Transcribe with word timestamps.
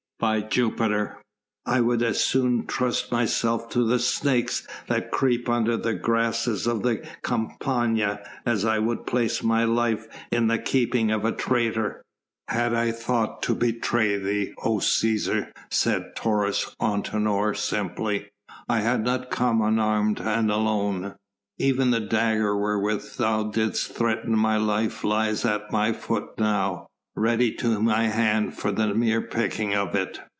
By 0.19 0.41
Jupiter, 0.41 1.17
I 1.65 1.81
would 1.81 2.03
as 2.03 2.23
soon 2.23 2.67
trust 2.67 3.11
myself 3.11 3.69
to 3.69 3.83
the 3.83 3.97
snakes 3.97 4.67
that 4.85 5.09
creep 5.09 5.49
under 5.49 5.75
the 5.77 5.95
grasses 5.95 6.67
of 6.67 6.83
the 6.83 7.01
Campania, 7.23 8.19
as 8.45 8.63
I 8.63 8.77
would 8.77 9.07
place 9.07 9.41
my 9.41 9.63
life 9.63 10.05
in 10.31 10.45
the 10.45 10.59
keeping 10.59 11.09
of 11.09 11.25
a 11.25 11.31
traitor." 11.31 12.03
"Had 12.47 12.75
I 12.75 12.91
thought 12.91 13.41
to 13.41 13.55
betray 13.55 14.17
thee, 14.17 14.53
O 14.63 14.75
Cæsar," 14.77 15.47
said 15.71 16.15
Taurus 16.15 16.75
Antinor 16.79 17.57
simply, 17.57 18.29
"I 18.69 18.81
had 18.81 19.03
not 19.03 19.31
come 19.31 19.59
unarmed 19.59 20.19
and 20.21 20.51
alone. 20.51 21.15
Even 21.57 21.89
the 21.89 21.99
dagger 21.99 22.55
wherewith 22.55 23.15
thou 23.17 23.41
didst 23.45 23.95
threaten 23.95 24.37
my 24.37 24.57
life 24.57 25.03
lies 25.03 25.45
at 25.45 25.71
my 25.71 25.91
foot 25.93 26.37
now, 26.39 26.85
ready 27.13 27.51
to 27.53 27.77
my 27.81 28.07
hand 28.07 28.53
for 28.57 28.71
the 28.71 28.93
mere 28.95 29.19
picking 29.21 29.73
up 29.73 29.89
of 29.89 29.95
it." 29.95 30.19